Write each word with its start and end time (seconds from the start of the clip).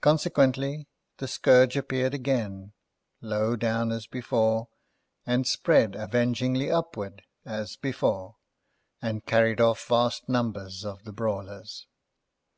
Consequently 0.00 0.88
the 1.18 1.28
scourge 1.28 1.76
appeared 1.76 2.14
again—low 2.14 3.54
down 3.56 3.92
as 3.92 4.06
before—and 4.06 5.46
spread 5.46 5.94
avengingly 5.94 6.70
upward 6.70 7.20
as 7.44 7.76
before, 7.76 8.36
and 9.02 9.26
carried 9.26 9.60
off 9.60 9.86
vast 9.86 10.26
numbers 10.26 10.86
of 10.86 11.04
the 11.04 11.12
brawlers. 11.12 11.86